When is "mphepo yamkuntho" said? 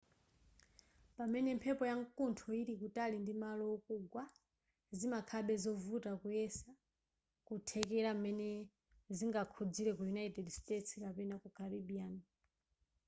1.57-2.47